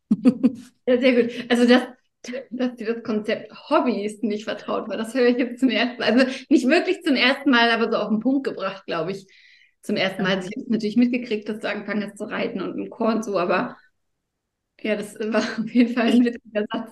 [0.85, 1.31] Ja, sehr gut.
[1.49, 1.83] Also, dass,
[2.51, 6.11] dass dir das Konzept Hobbys nicht vertraut war, das höre ich jetzt zum ersten Mal.
[6.11, 9.27] Also nicht wirklich zum ersten Mal, aber so auf den Punkt gebracht, glaube ich.
[9.81, 10.35] Zum ersten Mal.
[10.35, 13.15] Also ich habe es natürlich mitgekriegt, dass du angefangen hast zu reiten und im Chor
[13.15, 13.77] und so, aber
[14.81, 16.91] ja, das war auf jeden Fall ein witziger Satz.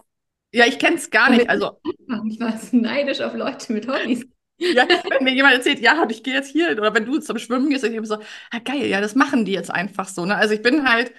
[0.54, 1.50] Ja, ich kenne es gar nicht.
[1.50, 1.80] Also,
[2.30, 4.26] Ich war so neidisch auf Leute mit Hobbys.
[4.58, 7.70] ja, wenn mir jemand erzählt, ja, ich gehe jetzt hier, oder wenn du zum Schwimmen
[7.70, 8.16] gehst, ich immer so,
[8.52, 10.26] ah, geil, ja, das machen die jetzt einfach so.
[10.26, 10.36] Ne?
[10.36, 11.14] Also ich bin halt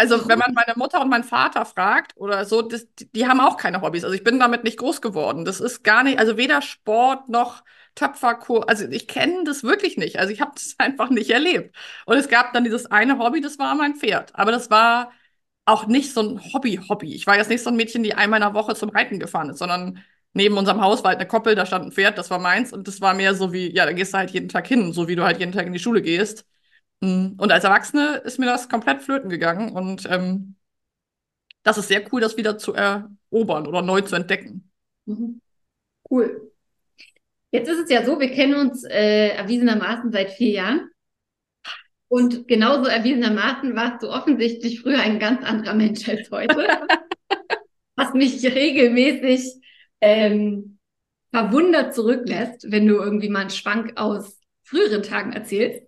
[0.00, 3.56] Also, wenn man meine Mutter und meinen Vater fragt oder so, das, die, haben auch
[3.56, 4.04] keine Hobbys.
[4.04, 5.44] Also, ich bin damit nicht groß geworden.
[5.44, 7.64] Das ist gar nicht, also weder Sport noch
[7.96, 8.68] Töpferkurs.
[8.68, 10.18] Also, ich kenne das wirklich nicht.
[10.20, 11.74] Also, ich habe das einfach nicht erlebt.
[12.06, 14.34] Und es gab dann dieses eine Hobby, das war mein Pferd.
[14.36, 15.10] Aber das war
[15.64, 17.14] auch nicht so ein Hobby-Hobby.
[17.14, 19.50] Ich war jetzt nicht so ein Mädchen, die einmal in der Woche zum Reiten gefahren
[19.50, 22.38] ist, sondern neben unserem Haus war halt eine Koppel, da stand ein Pferd, das war
[22.38, 22.72] meins.
[22.72, 25.08] Und das war mehr so wie, ja, da gehst du halt jeden Tag hin, so
[25.08, 26.46] wie du halt jeden Tag in die Schule gehst.
[27.00, 29.72] Mm, und als Erwachsene ist mir das komplett flöten gegangen.
[29.72, 30.56] Und ähm,
[31.62, 34.70] das ist sehr cool, das wieder zu erobern oder neu zu entdecken.
[35.06, 35.40] Mhm.
[36.10, 36.52] Cool.
[37.50, 40.90] Jetzt ist es ja so, wir kennen uns äh, erwiesenermaßen seit vier Jahren.
[42.08, 46.66] Und genauso erwiesenermaßen warst du offensichtlich früher ein ganz anderer Mensch als heute.
[47.98, 49.60] was mich regelmäßig
[50.00, 50.78] ähm,
[51.32, 55.87] verwundert zurücklässt, wenn du irgendwie mal einen Schwank aus früheren Tagen erzählst.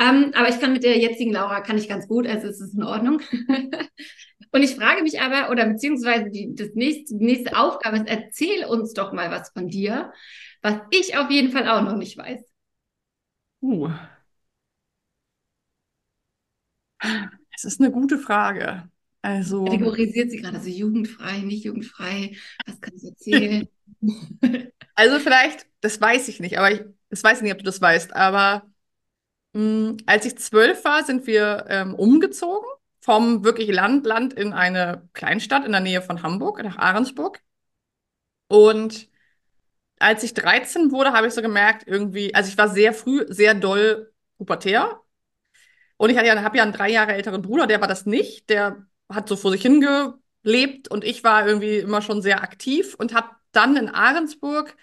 [0.00, 2.74] Ähm, aber ich kann mit der jetzigen Laura, kann ich ganz gut, also es ist
[2.74, 3.20] in Ordnung.
[4.52, 8.64] Und ich frage mich aber, oder beziehungsweise die, das nächste, die nächste Aufgabe ist, erzähl
[8.64, 10.12] uns doch mal was von dir,
[10.62, 12.40] was ich auf jeden Fall auch noch nicht weiß.
[13.60, 13.90] Uh.
[17.54, 18.88] Es ist eine gute Frage.
[19.20, 19.66] Also.
[19.66, 23.68] Kategorisiert sie gerade, also jugendfrei, nicht jugendfrei, was kann ich erzählen?
[24.94, 27.82] also vielleicht, das weiß ich nicht, aber ich, das weiß ich nicht, ob du das
[27.82, 28.70] weißt, aber
[29.52, 32.66] als ich zwölf war, sind wir ähm, umgezogen
[33.00, 37.42] vom wirklich Land, Land in eine Kleinstadt in der Nähe von Hamburg, nach Ahrensburg.
[38.48, 39.08] Und
[39.98, 43.54] als ich 13 wurde, habe ich so gemerkt, irgendwie, also ich war sehr früh, sehr
[43.54, 45.00] doll pubertär.
[45.96, 48.48] Und ich ja, habe ja einen drei Jahre älteren Bruder, der war das nicht.
[48.50, 53.14] Der hat so vor sich hingelebt und ich war irgendwie immer schon sehr aktiv und
[53.14, 54.76] habe dann in Ahrensburg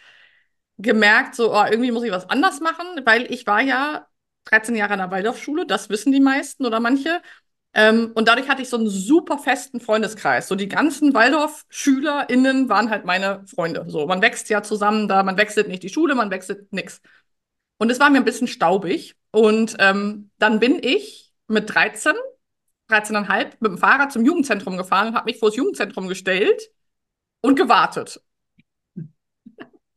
[0.78, 4.08] gemerkt, so, oh, irgendwie muss ich was anders machen, weil ich war ja
[4.50, 7.22] 13 Jahre in der Waldorfschule, das wissen die meisten oder manche.
[7.74, 10.48] Ähm, und dadurch hatte ich so einen super festen Freundeskreis.
[10.48, 13.86] So die ganzen Waldorf-SchülerInnen waren halt meine Freunde.
[13.88, 17.02] So, man wächst ja zusammen da, man wechselt nicht die Schule, man wechselt nix.
[17.78, 19.16] Und es war mir ein bisschen staubig.
[19.32, 22.14] Und ähm, dann bin ich mit 13,
[22.90, 26.72] 13,5 mit dem Fahrrad zum Jugendzentrum gefahren und habe mich vor das Jugendzentrum gestellt
[27.42, 28.22] und gewartet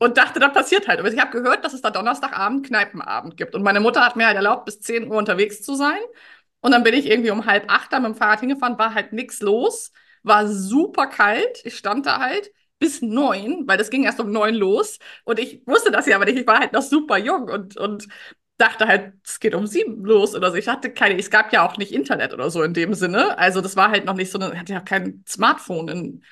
[0.01, 0.99] und dachte, da passiert halt.
[0.99, 3.53] Aber ich habe gehört, dass es da Donnerstagabend Kneipenabend gibt.
[3.53, 5.99] Und meine Mutter hat mir halt erlaubt, bis 10 Uhr unterwegs zu sein.
[6.59, 9.13] Und dann bin ich irgendwie um halb acht da mit dem Fahrrad hingefahren, war halt
[9.13, 9.91] nichts los,
[10.23, 11.61] war super kalt.
[11.65, 14.97] Ich stand da halt bis neun, weil das ging erst um neun los.
[15.23, 16.27] Und ich wusste das ja aber.
[16.27, 18.07] Ich war halt noch super jung und, und
[18.57, 20.57] dachte halt, es geht um sieben los oder so.
[20.57, 23.37] Ich hatte keine, es gab ja auch nicht Internet oder so in dem Sinne.
[23.37, 26.23] Also das war halt noch nicht so, ich hatte ja kein Smartphone in,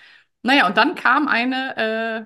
[0.42, 1.76] naja, und dann kam eine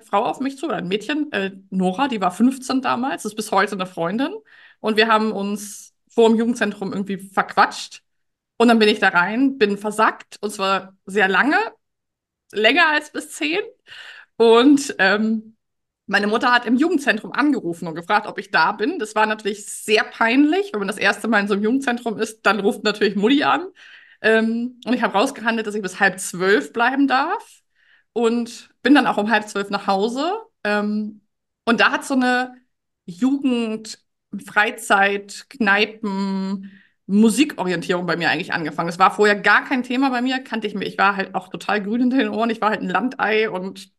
[0.00, 3.72] Frau auf mich zu, ein Mädchen, äh, Nora, die war 15 damals, ist bis heute
[3.72, 4.32] eine Freundin.
[4.80, 8.02] Und wir haben uns vor dem Jugendzentrum irgendwie verquatscht.
[8.56, 11.58] Und dann bin ich da rein, bin versackt, und zwar sehr lange,
[12.52, 13.60] länger als bis zehn.
[14.36, 15.56] Und ähm,
[16.06, 18.98] meine Mutter hat im Jugendzentrum angerufen und gefragt, ob ich da bin.
[19.00, 22.42] Das war natürlich sehr peinlich, wenn man das erste Mal in so einem Jugendzentrum ist,
[22.46, 23.66] dann ruft natürlich Mutti an.
[24.20, 27.63] Ähm, und ich habe rausgehandelt, dass ich bis halb zwölf bleiben darf
[28.14, 30.40] und bin dann auch um halb zwölf nach Hause.
[30.64, 31.20] Ähm,
[31.66, 32.56] und da hat so eine
[33.06, 33.98] Jugend,
[34.46, 36.72] Freizeit, Kneipen,
[37.06, 38.88] Musikorientierung bei mir eigentlich angefangen.
[38.88, 40.86] Das war vorher gar kein Thema bei mir, kannte ich mir.
[40.86, 42.50] Ich war halt auch total grün hinter den Ohren.
[42.50, 43.92] Ich war halt ein Landei und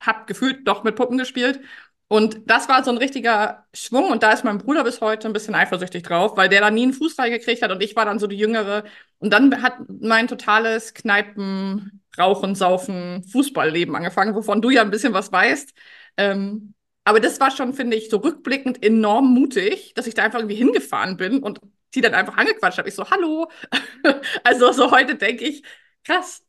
[0.00, 1.60] habe gefühlt doch mit Puppen gespielt.
[2.08, 4.10] Und das war so ein richtiger Schwung.
[4.10, 6.84] Und da ist mein Bruder bis heute ein bisschen eifersüchtig drauf, weil der da nie
[6.84, 8.84] einen Fuß gekriegt hat und ich war dann so die Jüngere.
[9.18, 15.12] Und dann hat mein totales Kneipen, Rauchen, Saufen, Fußballleben angefangen, wovon du ja ein bisschen
[15.12, 15.74] was weißt.
[16.16, 16.74] Ähm,
[17.04, 20.56] aber das war schon, finde ich, so rückblickend enorm mutig, dass ich da einfach irgendwie
[20.56, 21.60] hingefahren bin und
[21.94, 22.88] die dann einfach angequatscht habe.
[22.88, 23.50] Ich so, hallo.
[24.44, 25.62] also so heute denke ich,
[26.02, 26.44] krass.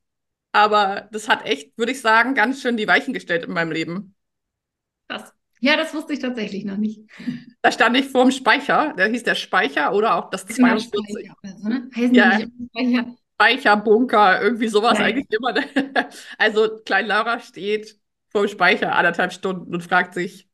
[0.52, 4.16] Aber das hat echt, würde ich sagen, ganz schön die Weichen gestellt in meinem Leben.
[5.10, 5.34] Krass.
[5.60, 7.02] Ja, das wusste ich tatsächlich noch nicht.
[7.62, 10.88] Da stand ich vor dem Speicher, der hieß der Speicher oder auch das 42.
[10.88, 11.90] Speicher oder so, ne?
[11.96, 12.40] Heißen ja.
[12.70, 13.16] Speicher?
[13.36, 15.04] Speicherbunker, irgendwie sowas Nein.
[15.04, 15.54] eigentlich immer.
[16.38, 20.48] Also Klein Laura steht vor dem Speicher anderthalb Stunden und fragt sich,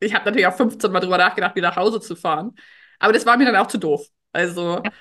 [0.00, 2.56] ich habe natürlich auch 15 Mal drüber nachgedacht, wieder nach Hause zu fahren.
[2.98, 4.08] Aber das war mir dann auch zu doof.
[4.32, 4.92] Also, ja.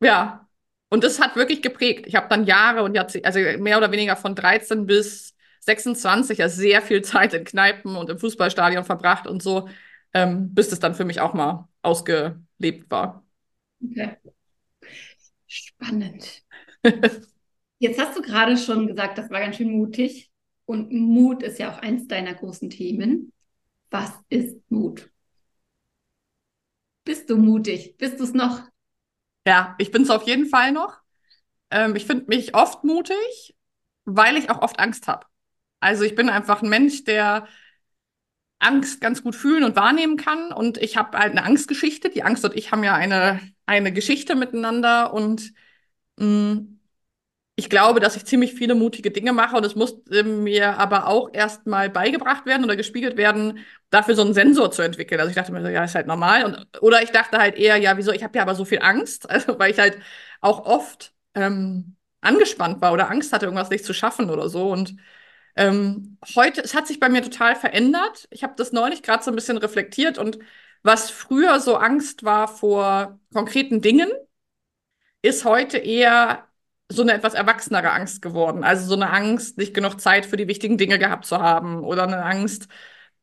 [0.00, 0.48] ja.
[0.88, 2.06] Und das hat wirklich geprägt.
[2.06, 6.48] Ich habe dann Jahre und Jahrzehnte, also mehr oder weniger von 13 bis 26 ja
[6.48, 9.68] sehr viel Zeit in Kneipen und im Fußballstadion verbracht und so,
[10.14, 13.24] ähm, bis es dann für mich auch mal ausgelebt war.
[13.82, 14.16] Okay.
[15.46, 16.44] Spannend.
[17.78, 20.30] Jetzt hast du gerade schon gesagt, das war ganz schön mutig.
[20.64, 23.32] Und Mut ist ja auch eins deiner großen Themen.
[23.90, 25.10] Was ist Mut?
[27.04, 27.96] Bist du mutig?
[27.98, 28.62] Bist du es noch?
[29.46, 30.98] Ja, ich bin es auf jeden Fall noch.
[31.70, 33.56] Ähm, ich finde mich oft mutig,
[34.04, 35.26] weil ich auch oft Angst habe.
[35.78, 37.46] Also ich bin einfach ein Mensch, der
[38.58, 40.52] Angst ganz gut fühlen und wahrnehmen kann.
[40.52, 42.10] Und ich habe halt eine Angstgeschichte.
[42.10, 45.12] Die Angst und ich haben ja eine, eine Geschichte miteinander.
[45.12, 45.52] Und
[46.16, 46.80] mh, mm,
[47.58, 49.56] ich glaube, dass ich ziemlich viele mutige Dinge mache.
[49.56, 54.22] Und es musste mir aber auch erst mal beigebracht werden oder gespiegelt werden, dafür so
[54.22, 55.20] einen Sensor zu entwickeln.
[55.20, 56.44] Also ich dachte mir so, ja, ist halt normal.
[56.44, 59.28] Und, oder ich dachte halt eher, ja, wieso, ich habe ja aber so viel Angst.
[59.36, 59.98] Also weil ich halt
[60.40, 64.70] auch oft ähm, angespannt war oder Angst hatte, irgendwas nicht zu schaffen oder so.
[64.70, 64.96] Und
[65.56, 68.28] ähm, heute, es hat sich bei mir total verändert.
[68.30, 70.38] Ich habe das neulich gerade so ein bisschen reflektiert und
[70.82, 74.08] was früher so Angst war vor konkreten Dingen,
[75.22, 76.46] ist heute eher
[76.88, 78.62] so eine etwas erwachsenere Angst geworden.
[78.64, 82.04] Also so eine Angst, nicht genug Zeit für die wichtigen Dinge gehabt zu haben oder
[82.04, 82.68] eine Angst,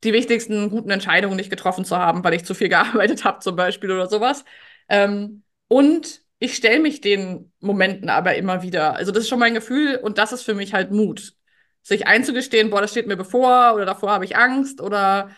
[0.04, 3.56] die wichtigsten guten Entscheidungen nicht getroffen zu haben, weil ich zu viel gearbeitet habe zum
[3.56, 4.44] Beispiel oder sowas.
[4.90, 8.96] Ähm, und ich stelle mich den Momenten aber immer wieder.
[8.96, 11.36] Also das ist schon mein Gefühl und das ist für mich halt Mut
[11.84, 15.30] sich einzugestehen, boah, das steht mir bevor oder davor habe ich Angst oder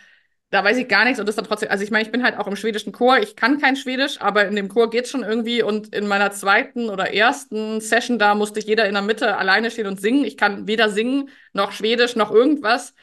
[0.55, 2.37] da weiß ich gar nichts und das dann trotzdem, also ich meine, ich bin halt
[2.37, 5.61] auch im schwedischen Chor, ich kann kein Schwedisch, aber in dem Chor geht's schon irgendwie
[5.61, 9.69] und in meiner zweiten oder ersten Session da musste ich jeder in der Mitte alleine
[9.69, 10.23] stehen und singen.
[10.23, 12.93] Ich kann weder singen noch Schwedisch noch irgendwas.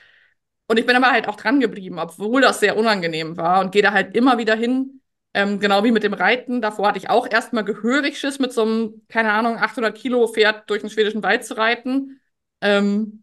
[0.67, 3.83] Und ich bin aber halt auch dran geblieben, obwohl das sehr unangenehm war und gehe
[3.83, 5.03] da halt immer wieder hin.
[5.35, 6.63] Ähm, genau wie mit dem Reiten.
[6.63, 10.71] Davor hatte ich auch erstmal gehörig Schiss, mit so einem, keine Ahnung, 800 Kilo Pferd
[10.71, 12.21] durch den schwedischen Wald zu reiten.
[12.63, 13.22] Ähm,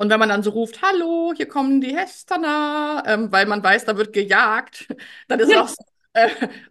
[0.00, 3.84] und wenn man dann so ruft, hallo, hier kommen die Hester, ähm, weil man weiß,
[3.84, 4.88] da wird gejagt,
[5.28, 5.60] dann ist ja.
[5.60, 5.76] auch so,
[6.14, 6.30] äh,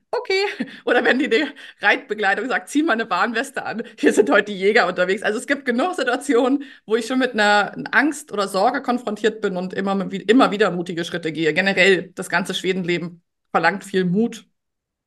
[0.10, 0.46] okay.
[0.84, 1.46] Oder wenn die, die
[1.80, 5.22] Reitbegleitung sagt, zieh mal eine Warnweste an, hier sind heute die Jäger unterwegs.
[5.22, 9.58] Also es gibt genug Situationen, wo ich schon mit einer Angst oder Sorge konfrontiert bin
[9.58, 11.54] und immer, immer wieder mutige Schritte gehe.
[11.54, 14.48] Generell, das ganze Schwedenleben verlangt viel Mut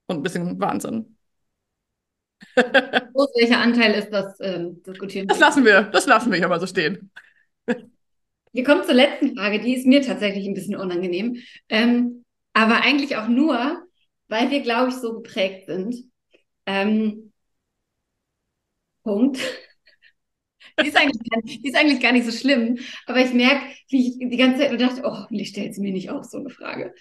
[0.07, 1.17] und ein bisschen Wahnsinn.
[2.57, 5.27] welcher Anteil ist das ähm, diskutieren?
[5.27, 7.11] Das lassen wir, das lassen wir hier mal so stehen.
[8.53, 11.37] Wir kommen zur letzten Frage, die ist mir tatsächlich ein bisschen unangenehm.
[11.69, 13.83] Ähm, aber eigentlich auch nur,
[14.29, 15.97] weil wir, glaube ich, so geprägt sind.
[16.67, 17.33] Ähm,
[19.05, 19.39] Punkt.
[20.81, 24.19] Die ist, eigentlich, die ist eigentlich gar nicht so schlimm, aber ich merke, wie ich
[24.31, 26.95] die ganze Zeit dachte, oh, ich stelle mir nicht auch so eine Frage.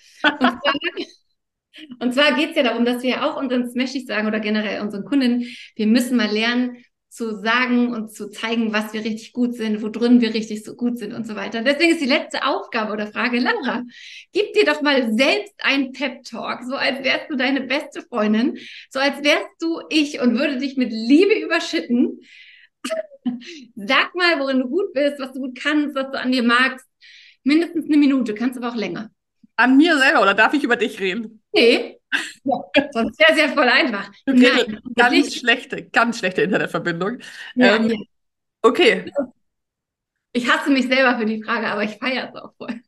[2.00, 4.40] Und zwar, zwar geht es ja darum, dass wir ja auch unseren Smashis sagen oder
[4.40, 9.34] generell unseren Kunden, wir müssen mal lernen, zu sagen und zu zeigen, was wir richtig
[9.34, 11.62] gut sind, wo drin wir richtig so gut sind und so weiter.
[11.62, 13.84] Deswegen ist die letzte Aufgabe oder Frage, Laura,
[14.32, 18.58] gib dir doch mal selbst einen Pep-Talk, so als wärst du deine beste Freundin,
[18.90, 22.22] so als wärst du ich und würde dich mit Liebe überschütten.
[23.76, 26.88] Sag mal, worin du gut bist, was du gut kannst, was du an dir magst.
[27.44, 29.12] Mindestens eine Minute, kannst aber auch länger.
[29.58, 31.44] An mir selber oder darf ich über dich reden?
[31.52, 32.00] Nee,
[32.44, 32.56] ja,
[32.92, 34.10] sonst es ja voll einfach.
[34.28, 35.40] Okay, Nein, ganz nicht.
[35.40, 37.20] schlechte, ganz schlechte Internetverbindung.
[37.56, 37.96] Ja, ähm, ja.
[38.62, 39.12] Okay.
[40.34, 42.82] Ich hasse mich selber für die Frage, aber ich feiere es auch voll.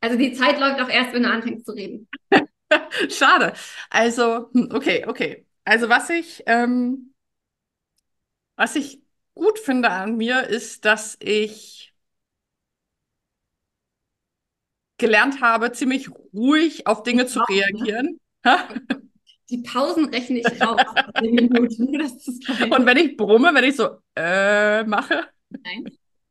[0.00, 2.08] Also die Zeit läuft auch erst, wenn du anfängst zu reden.
[3.10, 3.54] Schade.
[3.90, 5.46] Also, hm, okay, okay.
[5.64, 7.14] Also was ich, ähm,
[8.56, 9.00] was ich
[9.34, 11.93] gut finde an mir, ist, dass ich
[14.98, 18.20] gelernt habe, ziemlich ruhig auf Dinge zu reagieren.
[19.50, 20.80] Die Pausen rechne ich raus.
[21.20, 25.26] Und wenn ich brumme, wenn ich so äh, mache?
[25.50, 25.84] Nein.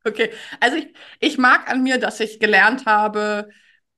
[0.04, 3.50] Okay, also ich, ich mag an mir, dass ich gelernt habe,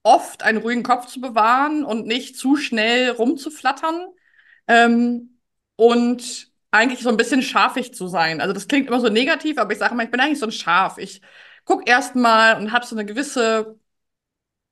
[0.04, 4.06] oft einen ruhigen Kopf zu bewahren und nicht zu schnell rumzuflattern
[4.68, 5.40] ähm,
[5.78, 8.42] und eigentlich so ein bisschen scharfig zu sein.
[8.42, 10.52] Also das klingt immer so negativ, aber ich sage immer, ich bin eigentlich so ein
[10.52, 10.98] Schaf.
[11.00, 11.22] Ich
[11.64, 13.80] gucke erst mal und habe so eine gewisse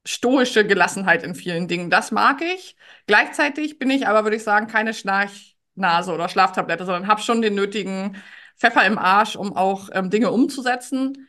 [0.06, 1.90] stoische Gelassenheit in vielen Dingen.
[1.90, 2.76] Das mag ich.
[3.08, 7.56] Gleichzeitig bin ich aber, würde ich sagen, keine Schnarchnase oder Schlaftablette, sondern habe schon den
[7.56, 8.18] nötigen
[8.58, 11.28] Pfeffer im Arsch, um auch ähm, Dinge umzusetzen.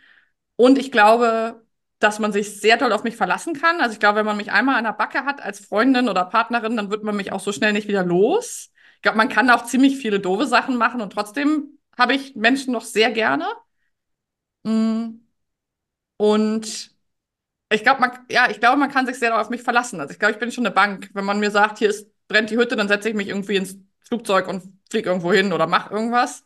[0.56, 1.64] Und ich glaube,
[1.98, 3.80] dass man sich sehr doll auf mich verlassen kann.
[3.80, 6.76] Also ich glaube, wenn man mich einmal an der Backe hat als Freundin oder Partnerin,
[6.76, 8.70] dann wird man mich auch so schnell nicht wieder los.
[8.96, 12.72] Ich glaube, man kann auch ziemlich viele doofe Sachen machen und trotzdem habe ich Menschen
[12.72, 13.46] noch sehr gerne.
[14.64, 15.20] Mm.
[16.16, 16.93] Und
[17.70, 20.00] ich glaube, man, ja, ich glaube, man kann sich sehr auf mich verlassen.
[20.00, 21.10] Also ich glaube, ich bin schon eine Bank.
[21.14, 23.76] Wenn man mir sagt, hier ist, brennt die Hütte, dann setze ich mich irgendwie ins
[24.06, 26.44] Flugzeug und fliege irgendwo hin oder mache irgendwas.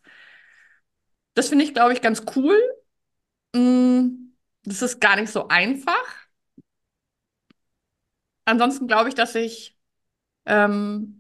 [1.35, 2.57] Das finde ich, glaube ich, ganz cool.
[3.55, 4.33] Mm,
[4.65, 6.29] das ist gar nicht so einfach.
[8.45, 9.77] Ansonsten glaube ich, dass ich
[10.47, 11.18] ähm,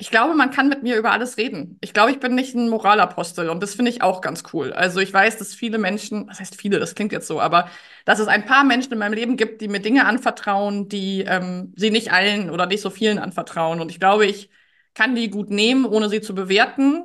[0.00, 1.76] ich glaube, man kann mit mir über alles reden.
[1.80, 4.72] Ich glaube, ich bin nicht ein Moralapostel und das finde ich auch ganz cool.
[4.72, 7.68] Also ich weiß, dass viele Menschen, was heißt viele, das klingt jetzt so, aber
[8.04, 11.72] dass es ein paar Menschen in meinem Leben gibt, die mir Dinge anvertrauen, die ähm,
[11.76, 13.80] sie nicht allen oder nicht so vielen anvertrauen.
[13.80, 14.50] Und ich glaube, ich
[14.94, 17.04] kann die gut nehmen, ohne sie zu bewerten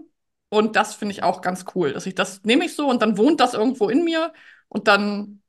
[0.50, 3.18] Und das finde ich auch ganz cool, dass ich das nehme ich so und dann
[3.18, 4.34] wohnt das irgendwo in mir
[4.68, 5.42] und dann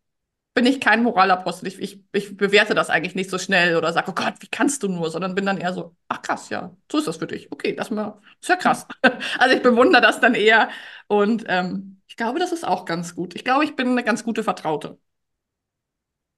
[0.54, 1.66] bin ich kein Moralapostel.
[1.68, 4.82] Ich, ich, ich bewerte das eigentlich nicht so schnell oder sage, oh Gott, wie kannst
[4.82, 7.50] du nur, sondern bin dann eher so, ach krass, ja, so ist das für dich.
[7.52, 8.86] Okay, das mal, ist ja krass.
[9.38, 10.70] Also ich bewundere das dann eher
[11.08, 13.34] und ähm, ich glaube, das ist auch ganz gut.
[13.34, 14.98] Ich glaube, ich bin eine ganz gute Vertraute.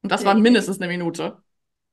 [0.03, 1.43] Und das war mindestens eine Minute.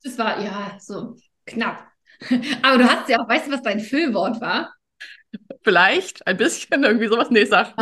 [0.03, 1.87] Das war, ja, so knapp.
[2.61, 4.73] Aber du hast ja auch, weißt du, was dein Füllwort war?
[5.63, 7.29] Vielleicht ein bisschen irgendwie sowas.
[7.29, 7.73] Nee, sag.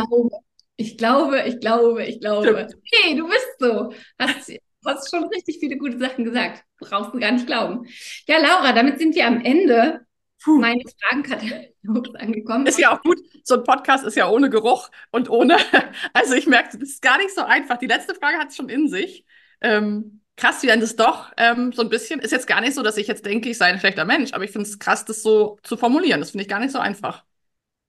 [0.76, 2.68] Ich glaube, ich glaube, ich glaube.
[2.92, 3.92] Hey, du bist so.
[4.18, 4.52] Hast,
[4.84, 6.64] hast schon richtig viele gute Sachen gesagt.
[6.78, 7.86] Brauchst du gar nicht glauben.
[8.26, 10.06] Ja, Laura, damit sind wir am Ende
[10.42, 10.58] Puh.
[10.58, 12.66] meines Fragenkatalogs angekommen.
[12.66, 13.18] Ist ja auch gut.
[13.44, 15.56] So ein Podcast ist ja ohne Geruch und ohne.
[16.14, 17.78] Also ich merke, das ist gar nicht so einfach.
[17.78, 19.24] Die letzte Frage hat es schon in sich.
[19.60, 22.20] Ähm, krass, wie dann das doch ähm, so ein bisschen.
[22.20, 24.44] Ist jetzt gar nicht so, dass ich jetzt denke, ich sei ein schlechter Mensch, aber
[24.44, 26.20] ich finde es krass, das so zu formulieren.
[26.20, 27.24] Das finde ich gar nicht so einfach.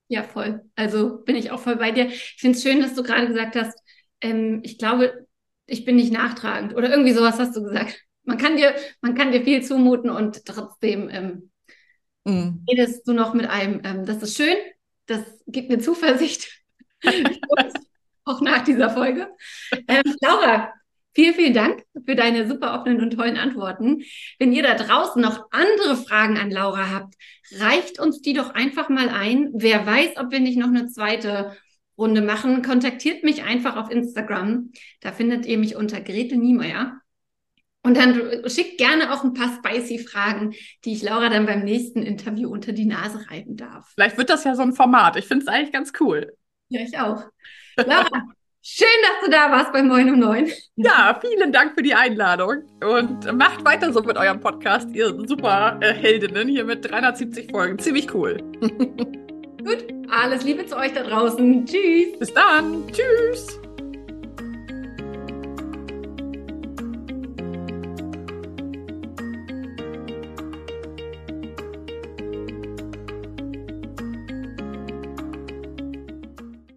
[0.07, 0.61] Ja, voll.
[0.75, 2.07] Also bin ich auch voll bei dir.
[2.07, 3.77] Ich finde es schön, dass du gerade gesagt hast,
[4.21, 5.27] ähm, ich glaube,
[5.65, 8.01] ich bin nicht nachtragend oder irgendwie sowas hast du gesagt.
[8.23, 11.51] Man kann dir, man kann dir viel zumuten und trotzdem ähm,
[12.23, 12.63] mm.
[12.69, 13.81] redest du noch mit einem.
[13.83, 14.55] Ähm, das ist schön.
[15.07, 16.61] Das gibt mir Zuversicht.
[18.25, 19.29] auch nach dieser Folge.
[19.87, 20.73] Ähm, Laura,
[21.15, 24.03] Vielen, vielen Dank für deine super offenen und tollen Antworten.
[24.39, 27.15] Wenn ihr da draußen noch andere Fragen an Laura habt,
[27.59, 29.51] reicht uns die doch einfach mal ein.
[29.53, 31.55] Wer weiß, ob wir nicht noch eine zweite
[31.97, 34.71] Runde machen, kontaktiert mich einfach auf Instagram.
[35.01, 36.99] Da findet ihr mich unter Gretel Niemeyer.
[37.83, 40.53] Und dann schickt gerne auch ein paar spicy Fragen,
[40.85, 43.91] die ich Laura dann beim nächsten Interview unter die Nase reiben darf.
[43.93, 45.17] Vielleicht wird das ja so ein Format.
[45.17, 46.35] Ich finde es eigentlich ganz cool.
[46.69, 47.25] Ja, ich auch.
[47.75, 48.23] Laura,
[48.65, 50.49] Schön, dass du da warst bei Moin um 9.
[50.77, 55.77] Ja, vielen Dank für die Einladung und macht weiter so mit eurem Podcast, ihr super
[55.81, 57.77] äh, Heldinnen hier mit 370 Folgen.
[57.77, 58.37] Ziemlich cool.
[58.61, 61.65] Gut, alles Liebe zu euch da draußen.
[61.65, 62.17] Tschüss.
[62.17, 62.87] Bis dann.
[62.87, 63.59] Tschüss.